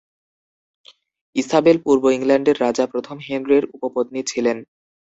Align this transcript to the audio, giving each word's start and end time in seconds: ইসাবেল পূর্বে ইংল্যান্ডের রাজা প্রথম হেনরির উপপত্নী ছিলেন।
ইসাবেল 1.35 1.77
পূর্বে 1.85 2.09
ইংল্যান্ডের 2.17 2.57
রাজা 2.59 2.85
প্রথম 2.93 3.17
হেনরির 3.25 3.65
উপপত্নী 3.75 4.19
ছিলেন। 4.23 4.57